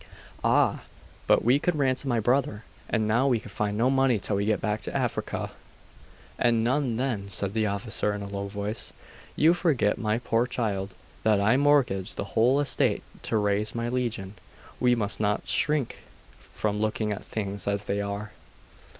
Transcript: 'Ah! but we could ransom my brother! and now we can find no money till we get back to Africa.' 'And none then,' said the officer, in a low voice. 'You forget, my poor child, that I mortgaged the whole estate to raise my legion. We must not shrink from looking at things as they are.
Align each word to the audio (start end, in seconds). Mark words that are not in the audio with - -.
'Ah! 0.43 0.83
but 1.27 1.45
we 1.45 1.59
could 1.59 1.75
ransom 1.75 2.07
my 2.09 2.19
brother! 2.19 2.63
and 2.89 3.07
now 3.07 3.27
we 3.27 3.39
can 3.39 3.49
find 3.51 3.77
no 3.77 3.87
money 3.87 4.17
till 4.17 4.35
we 4.35 4.47
get 4.47 4.59
back 4.59 4.81
to 4.81 4.97
Africa.' 4.97 5.51
'And 6.39 6.63
none 6.63 6.97
then,' 6.97 7.29
said 7.29 7.53
the 7.53 7.67
officer, 7.67 8.11
in 8.11 8.23
a 8.23 8.27
low 8.27 8.47
voice. 8.47 8.93
'You 9.35 9.53
forget, 9.53 9.99
my 9.99 10.17
poor 10.17 10.47
child, 10.47 10.95
that 11.21 11.39
I 11.39 11.55
mortgaged 11.55 12.17
the 12.17 12.33
whole 12.33 12.59
estate 12.59 13.03
to 13.21 13.37
raise 13.37 13.75
my 13.75 13.89
legion. 13.89 14.33
We 14.79 14.95
must 14.95 15.19
not 15.19 15.47
shrink 15.47 15.97
from 16.51 16.79
looking 16.81 17.13
at 17.13 17.23
things 17.23 17.67
as 17.67 17.85
they 17.85 18.01
are. 18.01 18.31